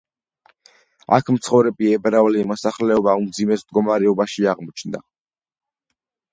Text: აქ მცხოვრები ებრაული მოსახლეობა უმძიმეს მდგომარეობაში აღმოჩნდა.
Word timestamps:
აქ 1.17 1.29
მცხოვრები 1.35 1.91
ებრაული 1.99 2.47
მოსახლეობა 2.53 3.15
უმძიმეს 3.23 3.67
მდგომარეობაში 3.67 4.51
აღმოჩნდა. 4.55 5.07